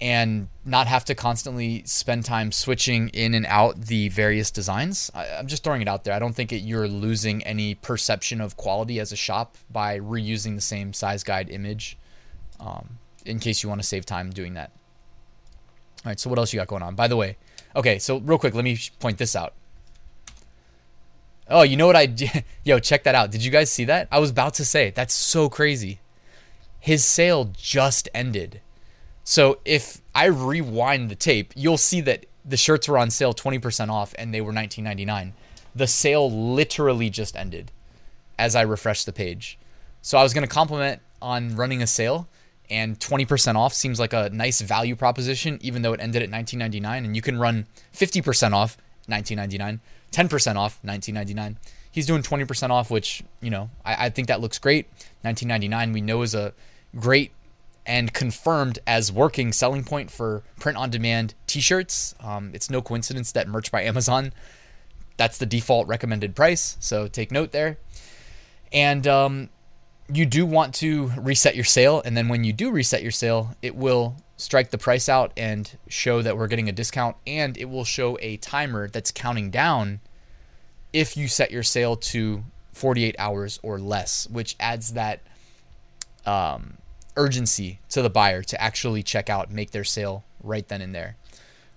and 0.00 0.48
not 0.64 0.86
have 0.86 1.04
to 1.06 1.14
constantly 1.14 1.82
spend 1.84 2.24
time 2.24 2.52
switching 2.52 3.08
in 3.08 3.34
and 3.34 3.46
out 3.46 3.80
the 3.80 4.08
various 4.08 4.50
designs. 4.50 5.10
I, 5.14 5.26
am 5.26 5.46
just 5.48 5.64
throwing 5.64 5.82
it 5.82 5.88
out 5.88 6.04
there. 6.04 6.14
I 6.14 6.18
don't 6.18 6.34
think 6.34 6.52
it, 6.52 6.58
you're 6.58 6.86
losing 6.86 7.42
any 7.42 7.74
perception 7.74 8.40
of 8.40 8.56
quality 8.56 9.00
as 9.00 9.10
a 9.10 9.16
shop 9.16 9.56
by 9.70 9.98
reusing 9.98 10.54
the 10.54 10.60
same 10.60 10.92
size 10.92 11.24
guide 11.24 11.50
image 11.50 11.98
um, 12.60 12.98
in 13.24 13.40
case 13.40 13.62
you 13.62 13.68
want 13.68 13.80
to 13.80 13.86
save 13.86 14.06
time 14.06 14.30
doing 14.30 14.54
that. 14.54 14.70
All 16.04 16.10
right, 16.10 16.20
so 16.20 16.30
what 16.30 16.38
else 16.38 16.52
you 16.52 16.60
got 16.60 16.68
going 16.68 16.82
on? 16.82 16.94
By 16.94 17.08
the 17.08 17.16
way, 17.16 17.36
Okay, 17.78 17.98
so 17.98 18.18
real 18.18 18.38
quick, 18.38 18.54
let 18.54 18.64
me 18.64 18.78
point 18.98 19.18
this 19.18 19.36
out. 19.36 19.54
Oh, 21.48 21.62
you 21.62 21.76
know 21.76 21.86
what 21.86 21.96
I 21.96 22.06
did? 22.06 22.44
yo, 22.64 22.78
check 22.78 23.04
that 23.04 23.14
out. 23.14 23.30
Did 23.30 23.44
you 23.44 23.50
guys 23.50 23.70
see 23.70 23.84
that? 23.84 24.08
I 24.10 24.18
was 24.18 24.30
about 24.30 24.54
to 24.54 24.64
say, 24.64 24.90
that's 24.90 25.14
so 25.14 25.48
crazy. 25.48 26.00
His 26.80 27.04
sale 27.04 27.52
just 27.56 28.08
ended. 28.12 28.60
So 29.28 29.58
if 29.66 30.00
I 30.14 30.24
rewind 30.24 31.10
the 31.10 31.14
tape, 31.14 31.52
you'll 31.54 31.76
see 31.76 32.00
that 32.00 32.24
the 32.46 32.56
shirts 32.56 32.88
were 32.88 32.96
on 32.96 33.10
sale 33.10 33.34
20% 33.34 33.90
off 33.90 34.14
and 34.18 34.32
they 34.32 34.40
were 34.40 34.54
19.99. 34.54 35.32
The 35.74 35.86
sale 35.86 36.30
literally 36.54 37.10
just 37.10 37.36
ended 37.36 37.70
as 38.38 38.56
I 38.56 38.62
refreshed 38.62 39.04
the 39.04 39.12
page. 39.12 39.58
So 40.00 40.16
I 40.16 40.22
was 40.22 40.32
going 40.32 40.48
to 40.48 40.48
compliment 40.48 41.02
on 41.20 41.56
running 41.56 41.82
a 41.82 41.86
sale 41.86 42.26
and 42.70 42.98
20% 42.98 43.54
off 43.54 43.74
seems 43.74 44.00
like 44.00 44.14
a 44.14 44.30
nice 44.30 44.62
value 44.62 44.96
proposition 44.96 45.58
even 45.60 45.82
though 45.82 45.92
it 45.92 46.00
ended 46.00 46.22
at 46.22 46.30
19.99 46.30 47.04
and 47.04 47.14
you 47.14 47.20
can 47.20 47.38
run 47.38 47.66
50% 47.92 48.54
off 48.54 48.78
19.99 49.10 49.80
10% 50.10 50.56
off 50.56 50.80
19.99 50.82 51.56
he's 51.90 52.06
doing 52.06 52.22
20% 52.22 52.70
off 52.70 52.90
which 52.90 53.22
you 53.42 53.50
know 53.50 53.68
I, 53.84 54.06
I 54.06 54.08
think 54.08 54.28
that 54.28 54.40
looks 54.40 54.58
great 54.58 54.86
19.99 55.22 55.92
we 55.92 56.00
know 56.00 56.22
is 56.22 56.34
a 56.34 56.54
great 56.98 57.32
and 57.88 58.12
confirmed 58.12 58.78
as 58.86 59.10
working 59.10 59.52
selling 59.52 59.82
point 59.82 60.10
for 60.10 60.44
print 60.60 60.78
on 60.78 60.90
demand 60.90 61.34
t-shirts 61.46 62.14
um, 62.20 62.52
it's 62.54 62.70
no 62.70 62.80
coincidence 62.80 63.32
that 63.32 63.48
merch 63.48 63.72
by 63.72 63.82
amazon 63.82 64.32
that's 65.16 65.38
the 65.38 65.46
default 65.46 65.88
recommended 65.88 66.36
price 66.36 66.76
so 66.78 67.08
take 67.08 67.32
note 67.32 67.50
there 67.50 67.78
and 68.72 69.06
um, 69.06 69.48
you 70.12 70.24
do 70.24 70.46
want 70.46 70.74
to 70.76 71.12
reset 71.18 71.54
your 71.54 71.64
sale. 71.64 72.02
And 72.04 72.16
then 72.16 72.28
when 72.28 72.44
you 72.44 72.52
do 72.52 72.70
reset 72.70 73.02
your 73.02 73.12
sale, 73.12 73.54
it 73.62 73.74
will 73.74 74.16
strike 74.36 74.70
the 74.70 74.78
price 74.78 75.08
out 75.08 75.32
and 75.36 75.70
show 75.88 76.22
that 76.22 76.36
we're 76.36 76.46
getting 76.46 76.68
a 76.68 76.72
discount. 76.72 77.16
And 77.26 77.56
it 77.58 77.66
will 77.66 77.84
show 77.84 78.18
a 78.20 78.38
timer 78.38 78.88
that's 78.88 79.10
counting 79.10 79.50
down 79.50 80.00
if 80.92 81.16
you 81.16 81.28
set 81.28 81.50
your 81.50 81.62
sale 81.62 81.96
to 81.96 82.44
48 82.72 83.16
hours 83.18 83.60
or 83.62 83.78
less, 83.78 84.28
which 84.30 84.56
adds 84.58 84.94
that 84.94 85.20
um, 86.24 86.78
urgency 87.18 87.80
to 87.90 88.00
the 88.00 88.08
buyer 88.08 88.42
to 88.42 88.60
actually 88.60 89.02
check 89.02 89.28
out, 89.28 89.50
make 89.50 89.72
their 89.72 89.84
sale 89.84 90.24
right 90.42 90.66
then 90.68 90.80
and 90.80 90.94
there. 90.94 91.16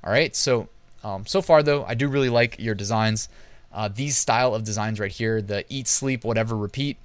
All 0.04 0.14
right. 0.14 0.36
So, 0.36 0.70
um, 1.04 1.26
so 1.26 1.42
far 1.42 1.64
though, 1.64 1.84
I 1.84 1.96
do 1.96 2.08
really 2.08 2.30
like 2.30 2.60
your 2.60 2.76
designs. 2.76 3.28
Uh, 3.74 3.90
these 3.90 4.18
style 4.18 4.56
of 4.56 4.64
designs 4.64 5.00
right 5.00 5.12
here, 5.12 5.42
the 5.42 5.66
eat, 5.68 5.88
sleep, 5.88 6.24
whatever, 6.24 6.56
repeat 6.56 6.98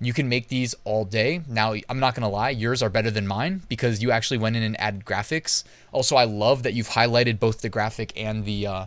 you 0.00 0.12
can 0.14 0.28
make 0.28 0.48
these 0.48 0.74
all 0.84 1.04
day. 1.04 1.42
Now, 1.46 1.74
I'm 1.88 2.00
not 2.00 2.14
to 2.14 2.26
lie, 2.26 2.50
yours 2.50 2.82
are 2.82 2.88
better 2.88 3.10
than 3.10 3.26
mine 3.26 3.62
because 3.68 4.02
you 4.02 4.10
actually 4.10 4.38
went 4.38 4.56
in 4.56 4.62
and 4.62 4.80
added 4.80 5.04
graphics. 5.04 5.62
Also, 5.92 6.16
I 6.16 6.24
love 6.24 6.62
that 6.62 6.72
you've 6.72 6.88
highlighted 6.88 7.38
both 7.38 7.60
the 7.60 7.68
graphic 7.68 8.12
and 8.16 8.44
the 8.46 8.66
uh, 8.66 8.86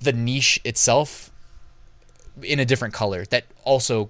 the 0.00 0.14
niche 0.14 0.58
itself 0.64 1.30
in 2.42 2.58
a 2.58 2.64
different 2.64 2.94
color. 2.94 3.26
That 3.26 3.44
also 3.64 4.08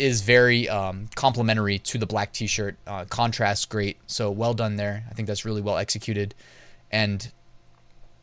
is 0.00 0.22
very 0.22 0.68
um, 0.68 1.08
complementary 1.14 1.78
to 1.78 1.98
the 1.98 2.06
black 2.06 2.32
t-shirt. 2.32 2.76
Uh, 2.86 3.04
contrast 3.04 3.68
great, 3.68 3.98
so 4.06 4.30
well 4.30 4.54
done 4.54 4.76
there. 4.76 5.04
I 5.10 5.14
think 5.14 5.28
that's 5.28 5.44
really 5.44 5.60
well 5.60 5.76
executed. 5.76 6.34
And 6.90 7.30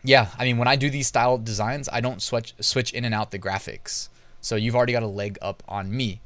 yeah, 0.04 0.30
I 0.38 0.46
mean, 0.46 0.58
when 0.58 0.68
I 0.68 0.76
do 0.76 0.90
these 0.90 1.08
style 1.08 1.38
designs, 1.38 1.88
I 1.92 2.02
don't 2.02 2.22
switch 2.22 2.56
switch 2.60 2.92
in 2.94 3.06
and 3.06 3.14
out 3.14 3.32
the 3.32 3.40
graphics. 3.40 4.10
So 4.42 4.56
you've 4.56 4.76
already 4.76 4.94
got 4.94 5.04
a 5.04 5.08
leg 5.08 5.38
up 5.42 5.64
on 5.68 5.96
me. 5.96 6.22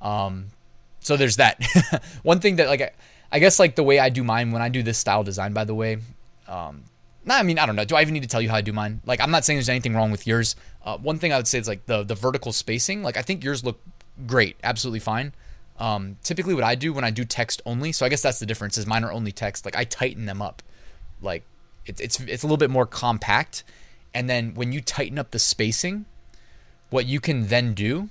Um, 0.00 0.46
so 1.00 1.16
there's 1.16 1.36
that. 1.36 1.62
One 2.22 2.40
thing 2.40 2.56
that 2.56 2.68
like 2.68 2.80
I, 2.80 2.90
I, 3.30 3.38
guess 3.38 3.58
like 3.58 3.74
the 3.74 3.82
way 3.82 3.98
I 3.98 4.08
do 4.08 4.24
mine 4.24 4.52
when 4.52 4.62
I 4.62 4.68
do 4.68 4.82
this 4.82 4.98
style 4.98 5.22
design, 5.22 5.52
by 5.52 5.64
the 5.64 5.74
way. 5.74 5.98
Um, 6.48 6.84
I 7.28 7.42
mean 7.42 7.58
I 7.58 7.66
don't 7.66 7.76
know. 7.76 7.84
Do 7.84 7.96
I 7.96 8.02
even 8.02 8.14
need 8.14 8.22
to 8.22 8.28
tell 8.28 8.40
you 8.40 8.48
how 8.48 8.56
I 8.56 8.60
do 8.60 8.72
mine? 8.72 9.00
Like 9.04 9.20
I'm 9.20 9.30
not 9.30 9.44
saying 9.44 9.58
there's 9.58 9.68
anything 9.68 9.94
wrong 9.94 10.10
with 10.10 10.26
yours. 10.26 10.56
Uh, 10.84 10.98
one 10.98 11.18
thing 11.18 11.32
I 11.32 11.36
would 11.36 11.48
say 11.48 11.58
is 11.58 11.68
like 11.68 11.86
the 11.86 12.04
the 12.04 12.14
vertical 12.14 12.52
spacing. 12.52 13.02
Like 13.02 13.16
I 13.16 13.22
think 13.22 13.44
yours 13.44 13.64
look 13.64 13.80
great, 14.26 14.56
absolutely 14.62 15.00
fine. 15.00 15.32
Um, 15.78 16.16
typically, 16.22 16.54
what 16.54 16.64
I 16.64 16.74
do 16.74 16.92
when 16.92 17.04
I 17.04 17.10
do 17.10 17.24
text 17.24 17.60
only, 17.66 17.92
so 17.92 18.06
I 18.06 18.08
guess 18.08 18.22
that's 18.22 18.38
the 18.38 18.46
difference. 18.46 18.78
Is 18.78 18.86
mine 18.86 19.04
are 19.04 19.12
only 19.12 19.32
text. 19.32 19.64
Like 19.64 19.76
I 19.76 19.84
tighten 19.84 20.26
them 20.26 20.40
up. 20.40 20.62
Like 21.20 21.42
it's 21.86 22.00
it's 22.00 22.20
it's 22.20 22.42
a 22.42 22.46
little 22.46 22.56
bit 22.56 22.70
more 22.70 22.86
compact. 22.86 23.64
And 24.12 24.30
then 24.30 24.54
when 24.54 24.70
you 24.70 24.80
tighten 24.80 25.18
up 25.18 25.32
the 25.32 25.40
spacing, 25.40 26.04
what 26.90 27.06
you 27.06 27.18
can 27.18 27.48
then 27.48 27.74
do 27.74 28.08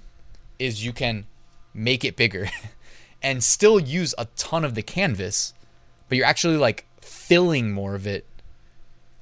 is 0.60 0.86
you 0.86 0.92
can 0.92 1.26
make 1.74 2.04
it 2.04 2.18
bigger 2.18 2.50
and 3.24 3.44
still 3.44 3.80
use 3.80 4.14
a 4.18 4.26
ton 4.36 4.66
of 4.66 4.76
the 4.76 4.82
canvas, 4.82 5.54
but 6.10 6.18
you're 6.18 6.28
actually 6.28 6.58
like 6.58 6.86
filling 7.00 7.72
more 7.72 7.96
of 7.96 8.06
it 8.06 8.26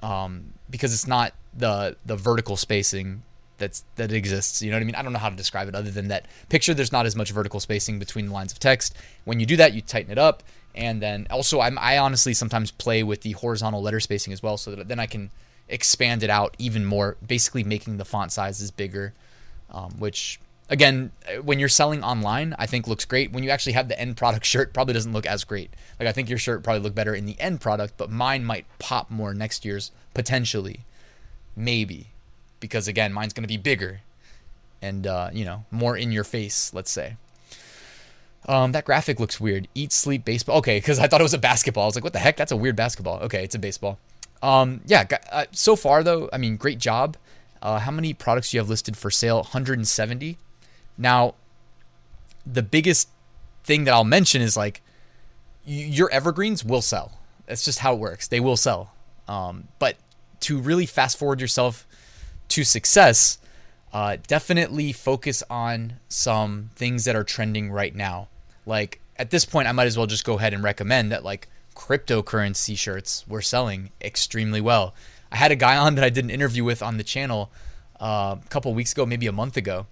um, 0.01 0.53
because 0.69 0.93
it's 0.93 1.07
not 1.07 1.33
the 1.53 1.95
the 2.05 2.15
vertical 2.15 2.57
spacing 2.57 3.21
that's 3.61 3.85
that 3.95 4.11
exists. 4.11 4.61
You 4.61 4.71
know 4.71 4.75
what 4.75 4.81
I 4.81 4.85
mean? 4.85 4.95
I 4.95 5.01
don't 5.01 5.13
know 5.13 5.19
how 5.19 5.29
to 5.29 5.35
describe 5.35 5.69
it 5.69 5.75
other 5.75 5.91
than 5.91 6.09
that 6.09 6.25
picture. 6.49 6.73
There's 6.73 6.91
not 6.91 7.05
as 7.05 7.15
much 7.15 7.31
vertical 7.31 7.61
spacing 7.61 7.97
between 7.97 8.29
lines 8.29 8.51
of 8.51 8.59
text. 8.59 8.93
When 9.23 9.39
you 9.39 9.45
do 9.45 9.55
that, 9.55 9.73
you 9.73 9.81
tighten 9.81 10.11
it 10.11 10.17
up 10.17 10.43
and 10.73 11.01
then 11.01 11.27
also, 11.29 11.59
I'm, 11.59 11.77
I 11.79 11.97
honestly 11.97 12.33
sometimes 12.33 12.71
play 12.71 13.03
with 13.03 13.21
the 13.21 13.33
horizontal 13.33 13.81
letter 13.81 13.99
spacing 13.99 14.31
as 14.31 14.41
well, 14.41 14.57
so 14.57 14.75
that 14.75 14.87
then 14.87 14.99
I 14.99 15.05
can 15.05 15.31
expand 15.67 16.23
it 16.23 16.29
out 16.29 16.55
even 16.57 16.85
more, 16.85 17.17
basically 17.25 17.63
making 17.63 17.97
the 17.97 18.05
font 18.05 18.31
sizes 18.31 18.71
bigger. 18.71 19.13
Um, 19.69 19.91
which 19.99 20.39
again, 20.69 21.11
when 21.43 21.59
you're 21.59 21.69
selling 21.69 22.03
online, 22.03 22.55
I 22.59 22.65
think 22.65 22.87
looks 22.87 23.05
great. 23.05 23.31
When 23.31 23.43
you 23.43 23.49
actually 23.49 23.73
have 23.73 23.87
the 23.87 23.99
end 23.99 24.17
product 24.17 24.45
shirt, 24.51 24.73
probably 24.73 24.93
doesn't 24.93 25.13
look 25.13 25.25
as 25.25 25.43
great. 25.43 25.71
Like 25.99 26.07
I 26.07 26.11
think 26.11 26.29
your 26.29 26.37
shirt 26.37 26.63
probably 26.63 26.81
look 26.81 26.95
better 26.95 27.15
in 27.15 27.25
the 27.25 27.39
end 27.39 27.61
product, 27.61 27.95
but 27.97 28.09
mine 28.09 28.45
might 28.45 28.65
pop 28.79 29.09
more 29.09 29.33
next 29.33 29.65
year's 29.65 29.91
potentially, 30.13 30.81
maybe, 31.55 32.07
because 32.61 32.87
again, 32.87 33.11
mine's 33.11 33.33
going 33.33 33.43
to 33.43 33.47
be 33.47 33.57
bigger 33.57 33.99
and 34.81 35.05
uh, 35.05 35.29
you 35.33 35.43
know 35.43 35.65
more 35.69 35.97
in 35.97 36.13
your 36.13 36.23
face. 36.23 36.73
Let's 36.73 36.91
say. 36.91 37.17
Um, 38.47 38.71
that 38.71 38.85
graphic 38.85 39.19
looks 39.19 39.39
weird. 39.39 39.67
Eat, 39.75 39.91
sleep, 39.91 40.25
baseball. 40.25 40.57
Okay, 40.57 40.77
because 40.77 40.97
I 40.97 41.07
thought 41.07 41.21
it 41.21 41.23
was 41.23 41.33
a 41.33 41.37
basketball. 41.37 41.83
I 41.83 41.85
was 41.87 41.95
like, 41.95 42.03
what 42.03 42.13
the 42.13 42.19
heck? 42.19 42.37
That's 42.37 42.51
a 42.51 42.57
weird 42.57 42.75
basketball. 42.75 43.19
Okay, 43.19 43.43
it's 43.43 43.53
a 43.53 43.59
baseball. 43.59 43.99
Um, 44.41 44.81
yeah. 44.85 45.05
Uh, 45.31 45.45
so 45.51 45.75
far 45.75 46.03
though, 46.03 46.29
I 46.33 46.37
mean, 46.37 46.57
great 46.57 46.79
job. 46.79 47.17
Uh, 47.61 47.77
how 47.79 47.91
many 47.91 48.13
products 48.13 48.49
do 48.49 48.57
you 48.57 48.61
have 48.61 48.69
listed 48.69 48.97
for 48.97 49.11
sale? 49.11 49.37
170. 49.37 50.37
Now, 50.97 51.35
the 52.45 52.63
biggest 52.63 53.09
thing 53.63 53.83
that 53.83 53.93
I'll 53.93 54.03
mention 54.03 54.41
is 54.41 54.57
like 54.57 54.81
your 55.63 56.09
evergreens 56.09 56.65
will 56.65 56.81
sell. 56.81 57.19
That's 57.45 57.63
just 57.63 57.79
how 57.79 57.93
it 57.93 57.99
works. 57.99 58.27
They 58.27 58.39
will 58.39 58.57
sell. 58.57 58.93
Um, 59.27 59.67
but 59.77 59.97
to 60.41 60.57
really 60.59 60.87
fast 60.87 61.19
forward 61.19 61.39
yourself 61.39 61.85
to 62.51 62.63
success, 62.63 63.37
uh, 63.93 64.17
definitely 64.27 64.93
focus 64.93 65.43
on 65.49 65.93
some 66.07 66.69
things 66.75 67.05
that 67.05 67.15
are 67.15 67.23
trending 67.23 67.71
right 67.71 67.95
now. 67.95 68.29
Like 68.65 69.01
at 69.17 69.31
this 69.31 69.45
point, 69.45 69.67
I 69.67 69.71
might 69.71 69.87
as 69.87 69.97
well 69.97 70.07
just 70.07 70.23
go 70.23 70.37
ahead 70.37 70.53
and 70.53 70.63
recommend 70.63 71.11
that 71.11 71.23
like 71.23 71.47
cryptocurrency 71.75 72.77
shirts 72.77 73.25
were 73.27 73.41
selling 73.41 73.91
extremely 74.01 74.61
well. 74.61 74.93
I 75.31 75.37
had 75.37 75.51
a 75.51 75.55
guy 75.55 75.77
on 75.77 75.95
that 75.95 76.03
I 76.03 76.09
did 76.09 76.25
an 76.25 76.29
interview 76.29 76.63
with 76.63 76.83
on 76.83 76.97
the 76.97 77.03
channel 77.03 77.51
uh, 77.99 78.35
a 78.43 78.49
couple 78.49 78.73
weeks 78.73 78.91
ago, 78.91 79.05
maybe 79.05 79.27
a 79.27 79.31
month 79.31 79.57
ago, 79.57 79.87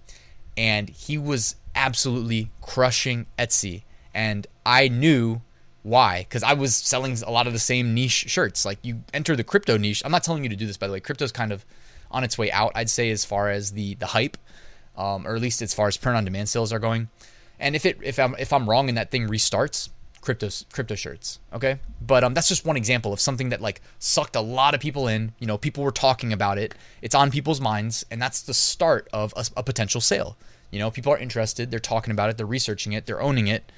and 0.57 0.89
he 0.89 1.17
was 1.17 1.55
absolutely 1.75 2.51
crushing 2.61 3.25
Etsy. 3.37 3.83
And 4.13 4.47
I 4.65 4.87
knew 4.87 5.41
why 5.83 6.19
because 6.19 6.43
i 6.43 6.53
was 6.53 6.75
selling 6.75 7.17
a 7.25 7.31
lot 7.31 7.47
of 7.47 7.53
the 7.53 7.59
same 7.59 7.93
niche 7.93 8.25
shirts 8.27 8.65
like 8.65 8.77
you 8.81 9.01
enter 9.13 9.33
the 9.35 9.43
crypto 9.43 9.77
niche 9.77 10.01
i'm 10.03 10.11
not 10.11 10.23
telling 10.23 10.43
you 10.43 10.49
to 10.49 10.55
do 10.55 10.67
this 10.67 10.75
by 10.75 10.85
the 10.85 10.91
way 10.91 10.99
crypto's 10.99 11.31
kind 11.31 11.53
of 11.53 11.65
on 12.11 12.23
its 12.23 12.37
way 12.37 12.51
out 12.51 12.71
i'd 12.75 12.89
say 12.89 13.09
as 13.11 13.25
far 13.25 13.49
as 13.49 13.71
the 13.71 13.95
the 13.95 14.07
hype 14.07 14.37
um, 14.97 15.25
or 15.25 15.35
at 15.35 15.41
least 15.41 15.61
as 15.61 15.73
far 15.73 15.87
as 15.87 15.95
print 15.95 16.17
on 16.17 16.25
demand 16.25 16.49
sales 16.49 16.73
are 16.73 16.79
going 16.79 17.07
and 17.59 17.75
if 17.75 17.85
it 17.85 17.99
if 18.01 18.17
I'm 18.17 18.35
if 18.39 18.53
I'm 18.53 18.69
wrong 18.69 18.89
and 18.89 18.97
that 18.97 19.11
thing 19.11 19.27
restarts, 19.27 19.89
crypto 20.21 20.49
crypto 20.71 20.95
shirts. 20.95 21.39
Okay, 21.53 21.79
but 22.01 22.23
um, 22.23 22.33
that's 22.33 22.47
just 22.47 22.65
one 22.65 22.77
example 22.77 23.11
of 23.11 23.19
something 23.19 23.49
that 23.49 23.61
like 23.61 23.81
sucked 23.99 24.35
a 24.35 24.41
lot 24.41 24.73
of 24.73 24.79
people 24.79 25.07
in. 25.07 25.33
You 25.39 25.47
know, 25.47 25.57
people 25.57 25.83
were 25.83 25.91
talking 25.91 26.31
about 26.31 26.57
it. 26.57 26.73
It's 27.01 27.15
on 27.15 27.31
people's 27.31 27.59
minds, 27.59 28.05
and 28.09 28.21
that's 28.21 28.41
the 28.41 28.53
start 28.53 29.07
of 29.11 29.33
a, 29.35 29.45
a 29.57 29.63
potential 29.63 29.99
sale. 29.99 30.37
You 30.71 30.79
know, 30.79 30.89
people 30.89 31.11
are 31.11 31.17
interested. 31.17 31.69
They're 31.69 31.79
talking 31.79 32.11
about 32.11 32.29
it. 32.29 32.37
They're 32.37 32.45
researching 32.45 32.93
it. 32.93 33.05
They're 33.05 33.21
owning 33.21 33.47
it. 33.47 33.71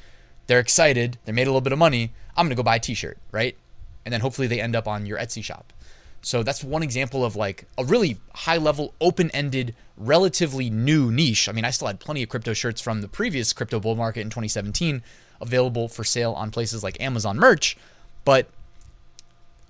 They're 0.48 0.60
excited. 0.60 1.18
They 1.26 1.32
made 1.32 1.48
a 1.48 1.52
little 1.52 1.62
bit 1.62 1.74
of 1.74 1.80
money. 1.80 2.12
I'm 2.38 2.46
gonna 2.46 2.56
go 2.56 2.64
buy 2.64 2.76
a 2.76 2.80
T-shirt, 2.80 3.18
right? 3.32 3.58
And 4.06 4.14
then 4.14 4.22
hopefully 4.22 4.48
they 4.48 4.62
end 4.62 4.76
up 4.76 4.88
on 4.88 5.06
your 5.06 5.18
Etsy 5.18 5.44
shop. 5.44 5.74
So 6.22 6.44
that's 6.44 6.64
one 6.64 6.84
example 6.84 7.26
of 7.26 7.36
like 7.36 7.66
a 7.78 7.84
really 7.84 8.18
high 8.34 8.58
level, 8.58 8.94
open 9.02 9.32
ended, 9.32 9.76
relatively 9.98 10.70
new 10.70 11.12
niche. 11.12 11.50
I 11.50 11.52
mean, 11.52 11.66
I 11.66 11.72
still 11.72 11.88
had 11.88 12.00
plenty 12.00 12.24
of 12.24 12.30
crypto 12.30 12.54
shirts 12.54 12.80
from 12.80 13.02
the 13.02 13.08
previous 13.08 13.54
crypto 13.54 13.80
bull 13.80 13.96
market 13.96 14.22
in 14.22 14.28
2017 14.28 15.02
available 15.42 15.88
for 15.88 16.04
sale 16.04 16.34
on 16.34 16.52
places 16.52 16.84
like 16.84 17.02
Amazon 17.02 17.38
merch, 17.38 17.76
but 18.24 18.48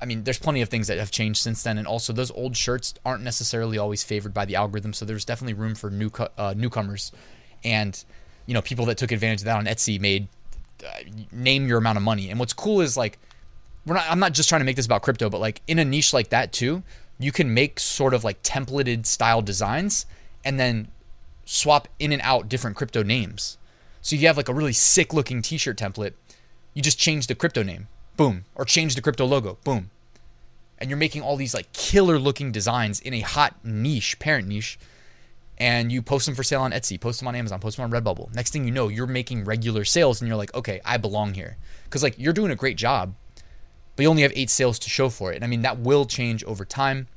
I 0.01 0.05
mean, 0.05 0.23
there's 0.23 0.39
plenty 0.39 0.61
of 0.61 0.69
things 0.69 0.87
that 0.87 0.97
have 0.97 1.11
changed 1.11 1.41
since 1.41 1.61
then, 1.61 1.77
and 1.77 1.87
also 1.87 2.11
those 2.11 2.31
old 2.31 2.57
shirts 2.57 2.95
aren't 3.05 3.23
necessarily 3.23 3.77
always 3.77 4.03
favored 4.03 4.33
by 4.33 4.45
the 4.45 4.55
algorithm. 4.55 4.93
So 4.93 5.05
there's 5.05 5.23
definitely 5.23 5.53
room 5.53 5.75
for 5.75 5.91
new 5.91 6.09
uh, 6.37 6.55
newcomers, 6.57 7.11
and 7.63 8.03
you 8.47 8.55
know, 8.55 8.63
people 8.63 8.85
that 8.87 8.97
took 8.97 9.11
advantage 9.11 9.41
of 9.41 9.45
that 9.45 9.57
on 9.57 9.65
Etsy 9.65 10.01
made 10.01 10.27
uh, 10.83 10.89
name 11.31 11.67
your 11.67 11.77
amount 11.77 11.97
of 11.97 12.03
money. 12.03 12.31
And 12.31 12.39
what's 12.39 12.53
cool 12.53 12.81
is 12.81 12.97
like 12.97 13.19
we're 13.85 13.95
not 13.95 14.05
I'm 14.09 14.19
not 14.19 14.33
just 14.33 14.49
trying 14.49 14.61
to 14.61 14.65
make 14.65 14.75
this 14.75 14.85
about 14.85 15.01
crypto, 15.01 15.29
but 15.29 15.41
like 15.41 15.61
in 15.67 15.79
a 15.79 15.85
niche 15.85 16.13
like 16.13 16.29
that 16.29 16.51
too, 16.51 16.83
you 17.19 17.31
can 17.31 17.53
make 17.53 17.79
sort 17.79 18.13
of 18.13 18.23
like 18.23 18.41
templated 18.43 19.05
style 19.05 19.41
designs 19.41 20.05
and 20.43 20.59
then 20.59 20.87
swap 21.45 21.87
in 21.99 22.11
and 22.11 22.21
out 22.21 22.49
different 22.49 22.75
crypto 22.75 23.03
names. 23.03 23.57
So 24.01 24.15
you 24.15 24.27
have 24.27 24.37
like 24.37 24.49
a 24.49 24.53
really 24.53 24.73
sick 24.73 25.13
looking 25.13 25.41
t-shirt 25.41 25.77
template, 25.77 26.13
you 26.73 26.81
just 26.81 26.97
change 26.97 27.27
the 27.27 27.35
crypto 27.35 27.61
name, 27.63 27.87
boom, 28.17 28.45
or 28.55 28.65
change 28.65 28.95
the 28.95 29.01
crypto 29.01 29.25
logo, 29.25 29.57
boom. 29.63 29.91
And 30.79 30.89
you're 30.89 30.97
making 30.97 31.21
all 31.21 31.35
these 31.35 31.53
like 31.53 31.71
killer 31.73 32.17
looking 32.17 32.51
designs 32.51 32.99
in 32.99 33.13
a 33.13 33.19
hot 33.19 33.55
niche, 33.63 34.17
parent 34.17 34.47
niche, 34.47 34.79
and 35.59 35.91
you 35.91 36.01
post 36.01 36.25
them 36.25 36.33
for 36.33 36.41
sale 36.41 36.61
on 36.61 36.71
Etsy, 36.71 36.99
post 36.99 37.19
them 37.19 37.27
on 37.27 37.35
Amazon, 37.35 37.59
post 37.59 37.77
them 37.77 37.85
on 37.85 37.91
Redbubble. 37.91 38.33
Next 38.33 38.51
thing 38.51 38.65
you 38.65 38.71
know, 38.71 38.87
you're 38.87 39.05
making 39.05 39.43
regular 39.43 39.85
sales 39.85 40.19
and 40.19 40.27
you're 40.27 40.37
like, 40.37 40.53
okay, 40.55 40.81
I 40.83 40.97
belong 40.97 41.35
here. 41.35 41.57
Because 41.83 42.01
like 42.01 42.17
you're 42.17 42.33
doing 42.33 42.51
a 42.51 42.55
great 42.55 42.77
job 42.77 43.13
but 44.01 44.05
you 44.05 44.09
only 44.09 44.23
have 44.23 44.33
eight 44.35 44.49
sales 44.49 44.79
to 44.79 44.89
show 44.89 45.09
for 45.09 45.31
it. 45.31 45.35
And 45.35 45.43
I 45.43 45.47
mean, 45.47 45.61
that 45.61 45.77
will 45.77 46.05
change 46.05 46.43
over 46.45 46.65
time, 46.65 47.07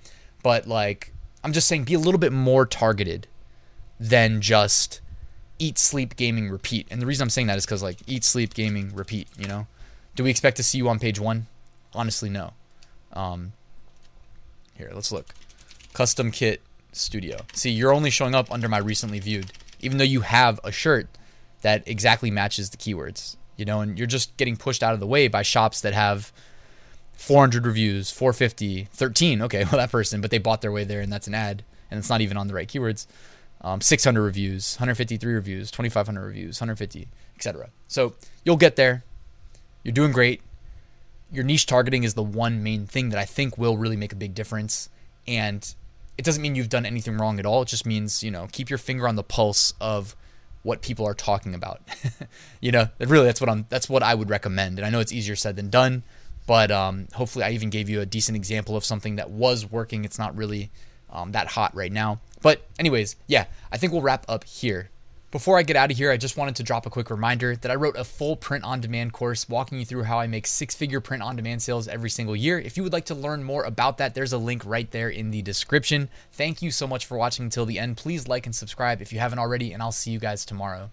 but 0.43 0.67
like, 0.67 1.15
I'm 1.43 1.55
just 1.55 1.67
saying, 1.67 1.85
be 1.85 1.95
a 1.95 1.99
little 1.99 2.19
bit 2.19 2.31
more 2.31 2.67
targeted 2.67 3.27
than 3.99 4.43
just 4.43 5.01
eat, 5.59 5.79
sleep, 5.79 6.15
gaming, 6.15 6.51
repeat. 6.51 6.87
And 6.91 7.01
the 7.01 7.07
reason 7.07 7.23
I'm 7.23 7.31
saying 7.31 7.47
that 7.47 7.57
is 7.57 7.65
because 7.65 7.83
like 7.83 8.01
eat, 8.07 8.23
sleep, 8.23 8.53
gaming, 8.53 8.95
repeat. 8.95 9.29
You 9.39 9.49
know, 9.49 9.67
do 10.15 10.25
we 10.25 10.29
expect 10.29 10.59
to 10.59 10.63
see 10.63 10.77
you 10.77 10.87
on 10.91 10.99
page 10.99 11.19
one? 11.19 11.47
Honestly, 11.95 12.29
no. 12.29 12.53
Um, 13.15 13.55
here, 14.77 14.91
let's 14.93 15.11
look. 15.11 15.29
Custom 15.95 16.31
kit 16.31 16.61
studio. 16.93 17.39
See, 17.55 17.71
you're 17.71 17.95
only 17.95 18.11
showing 18.11 18.35
up 18.35 18.53
under 18.53 18.69
my 18.69 18.77
recently 18.77 19.21
viewed, 19.21 19.53
even 19.81 19.97
though 19.97 20.05
you 20.05 20.21
have 20.21 20.61
a 20.63 20.71
shirt 20.71 21.09
that 21.63 21.83
exactly 21.87 22.31
matches 22.31 22.69
the 22.69 22.77
keywords. 22.77 23.37
You 23.57 23.65
know, 23.65 23.81
and 23.81 23.97
you're 23.97 24.07
just 24.07 24.37
getting 24.37 24.59
pushed 24.59 24.83
out 24.83 24.93
of 24.93 25.01
the 25.01 25.07
way 25.07 25.29
by 25.29 25.41
shops 25.41 25.81
that 25.81 25.95
have 25.95 26.31
400 27.17 27.67
reviews, 27.67 28.11
450, 28.11 28.89
13. 28.93 29.43
Okay, 29.43 29.65
well, 29.71 29.79
that 29.79 29.91
person, 29.91 30.21
but 30.21 30.31
they 30.31 30.39
bought 30.39 30.61
their 30.63 30.73
way 30.73 30.85
there 30.85 31.01
and 31.01 31.13
that's 31.13 31.27
an 31.27 31.35
ad 31.35 31.65
and 31.91 31.99
it's 31.99 32.11
not 32.11 32.21
even 32.21 32.37
on 32.37 32.49
the 32.49 32.55
right 32.55 32.69
keywords. 32.69 33.07
Um, 33.61 33.81
600 33.81 34.21
reviews, 34.21 34.77
153 34.77 35.33
reviews, 35.33 35.71
2,500 35.71 36.23
reviews, 36.23 36.61
150, 36.61 37.09
etc. 37.37 37.71
So 37.89 38.15
you'll 38.45 38.57
get 38.57 38.77
there. 38.77 39.05
You're 39.83 39.93
doing 39.93 40.13
great. 40.13 40.43
Your 41.33 41.45
niche 41.45 41.67
targeting 41.67 42.05
is 42.05 42.15
the 42.15 42.23
one 42.23 42.63
main 42.63 42.87
thing 42.87 43.09
that 43.11 43.19
I 43.19 43.25
think 43.25 43.57
will 43.57 43.79
really 43.79 43.97
make 43.97 44.13
a 44.13 44.17
big 44.17 44.35
difference. 44.35 44.91
And 45.27 45.75
it 46.19 46.25
doesn't 46.25 46.43
mean 46.43 46.55
you've 46.55 46.69
done 46.69 46.85
anything 46.85 47.17
wrong 47.17 47.39
at 47.39 47.47
all. 47.47 47.63
It 47.63 47.69
just 47.69 47.87
means, 47.87 48.23
you 48.23 48.31
know, 48.31 48.49
keep 48.53 48.69
your 48.69 48.79
finger 48.79 49.09
on 49.09 49.17
the 49.17 49.23
pulse 49.23 49.73
of 49.81 50.15
what 50.63 50.83
people 50.83 51.07
are 51.07 51.15
talking 51.15 51.55
about. 51.55 51.81
you 52.61 52.73
know, 52.73 52.89
really 52.99 53.27
that's 53.27 53.41
what 53.41 53.49
I'm 53.49 53.67
that's 53.69 53.89
what 53.89 54.03
I 54.03 54.15
would 54.15 54.31
recommend. 54.31 54.79
And 54.79 54.87
I 54.87 54.91
know 54.91 55.01
it's 55.01 55.13
easier 55.13 55.37
said 55.37 55.57
than 55.57 55.71
done. 55.71 56.03
But 56.47 56.71
um, 56.71 57.09
hopefully, 57.15 57.45
I 57.45 57.51
even 57.51 57.71
gave 57.71 57.89
you 57.89 58.01
a 58.01 58.07
decent 58.07 58.37
example 58.37 58.77
of 58.77 58.85
something 58.85 59.17
that 59.17 59.31
was 59.31 59.71
working. 59.71 60.05
It's 60.05 60.19
not 60.19 60.37
really 60.37 60.71
um, 61.11 61.33
that 61.33 61.49
hot 61.49 61.75
right 61.75 61.93
now. 61.93 62.21
But, 62.43 62.67
anyways, 62.79 63.17
yeah, 63.27 63.47
I 63.73 63.79
think 63.79 63.93
we'll 63.93 64.03
wrap 64.03 64.27
up 64.29 64.45
here. 64.45 64.91
Before 65.31 65.59
I 65.59 65.65
get 65.65 65.75
out 65.75 65.91
of 65.91 65.97
here, 65.97 66.13
I 66.13 66.17
just 66.17 66.37
wanted 66.37 66.55
to 66.57 66.63
drop 66.63 66.87
a 66.87 66.91
quick 66.91 67.11
reminder 67.11 67.57
that 67.57 67.69
I 67.69 67.75
wrote 67.75 67.97
a 67.97 68.05
full 68.05 68.37
print 68.37 68.63
on 68.63 68.81
demand 68.81 69.13
course 69.13 69.49
walking 69.49 69.81
you 69.81 69.85
through 69.85 70.05
how 70.05 70.21
I 70.21 70.29
make 70.29 70.47
six 70.47 70.77
figure 70.77 71.01
print 71.01 71.25
on 71.25 71.35
demand 71.35 71.61
sales 71.61 71.89
every 71.89 72.09
single 72.09 72.37
year. 72.37 72.61
If 72.61 72.77
you 72.77 72.85
would 72.85 72.93
like 72.93 73.07
to 73.07 73.17
learn 73.17 73.43
more 73.43 73.65
about 73.65 73.99
that, 73.99 74.15
there's 74.15 74.33
a 74.33 74.39
link 74.39 74.63
right 74.65 74.89
there 74.93 75.09
in 75.09 75.33
the 75.33 75.43
description. 75.43 76.09
Thank 76.31 76.63
you 76.63 76.71
so 76.71 76.87
much 76.87 77.05
for 77.05 77.19
watching 77.19 77.47
until 77.47 77.67
the 77.67 77.81
end. 77.81 77.97
Please 77.97 78.29
like 78.29 78.47
and 78.47 78.55
subscribe 78.55 79.03
if 79.03 79.13
you 79.13 79.19
haven't 79.19 79.41
already, 79.41 79.73
and 79.73 79.83
I'll 79.83 79.91
see 79.91 80.13
you 80.13 80.21
guys 80.21 80.45
tomorrow. 80.45 80.93